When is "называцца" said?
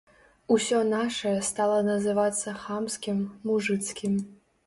1.89-2.55